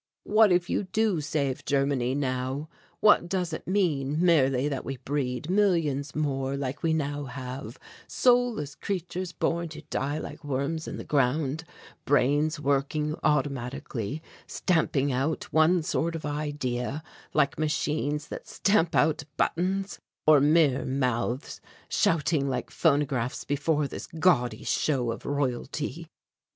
[0.23, 2.69] What if you do save Germany now
[3.01, 7.77] what does it mean merely that we breed millions more like we now have,
[8.07, 11.65] soulless creatures born to die like worms in the ground,
[12.03, 17.03] brains working automatically, stamping out one sort of idea,
[17.35, 24.63] like machines that stamp out buttons or mere mouths shouting like phonographs before this gaudy
[24.63, 26.07] show of royalty?"